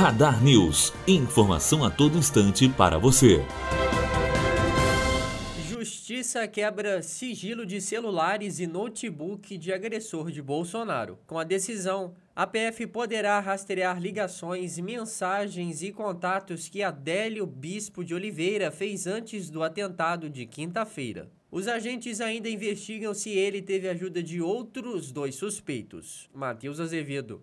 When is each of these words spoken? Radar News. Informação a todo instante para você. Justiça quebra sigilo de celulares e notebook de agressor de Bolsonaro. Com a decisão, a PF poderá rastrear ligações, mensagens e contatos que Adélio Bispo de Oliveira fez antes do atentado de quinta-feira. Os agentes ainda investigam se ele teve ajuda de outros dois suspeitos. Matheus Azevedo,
Radar 0.00 0.42
News. 0.42 0.94
Informação 1.06 1.84
a 1.84 1.90
todo 1.90 2.16
instante 2.16 2.66
para 2.70 2.96
você. 2.96 3.44
Justiça 5.68 6.48
quebra 6.48 7.02
sigilo 7.02 7.66
de 7.66 7.82
celulares 7.82 8.60
e 8.60 8.66
notebook 8.66 9.58
de 9.58 9.70
agressor 9.70 10.30
de 10.30 10.40
Bolsonaro. 10.40 11.18
Com 11.26 11.38
a 11.38 11.44
decisão, 11.44 12.14
a 12.34 12.46
PF 12.46 12.86
poderá 12.86 13.38
rastrear 13.40 14.00
ligações, 14.00 14.78
mensagens 14.78 15.82
e 15.82 15.92
contatos 15.92 16.66
que 16.66 16.82
Adélio 16.82 17.44
Bispo 17.44 18.02
de 18.02 18.14
Oliveira 18.14 18.70
fez 18.70 19.06
antes 19.06 19.50
do 19.50 19.62
atentado 19.62 20.30
de 20.30 20.46
quinta-feira. 20.46 21.30
Os 21.50 21.68
agentes 21.68 22.22
ainda 22.22 22.48
investigam 22.48 23.12
se 23.12 23.28
ele 23.28 23.60
teve 23.60 23.86
ajuda 23.86 24.22
de 24.22 24.40
outros 24.40 25.12
dois 25.12 25.34
suspeitos. 25.34 26.26
Matheus 26.32 26.80
Azevedo, 26.80 27.42